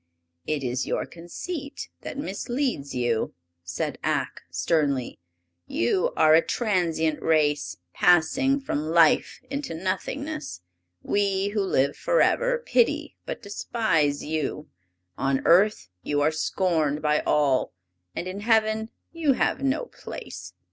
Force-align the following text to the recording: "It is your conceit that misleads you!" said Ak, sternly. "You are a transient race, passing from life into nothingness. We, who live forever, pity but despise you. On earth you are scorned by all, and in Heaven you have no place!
"It 0.47 0.63
is 0.63 0.87
your 0.87 1.05
conceit 1.05 1.89
that 2.01 2.17
misleads 2.17 2.95
you!" 2.95 3.35
said 3.63 3.99
Ak, 4.03 4.41
sternly. 4.49 5.19
"You 5.67 6.11
are 6.17 6.33
a 6.33 6.41
transient 6.41 7.21
race, 7.21 7.77
passing 7.93 8.59
from 8.61 8.89
life 8.89 9.41
into 9.51 9.75
nothingness. 9.75 10.61
We, 11.03 11.49
who 11.49 11.61
live 11.61 11.95
forever, 11.95 12.57
pity 12.65 13.15
but 13.27 13.43
despise 13.43 14.23
you. 14.25 14.67
On 15.19 15.45
earth 15.45 15.89
you 16.01 16.19
are 16.21 16.31
scorned 16.31 17.03
by 17.03 17.19
all, 17.19 17.71
and 18.15 18.27
in 18.27 18.39
Heaven 18.39 18.89
you 19.11 19.33
have 19.33 19.61
no 19.61 19.85
place! 19.85 20.53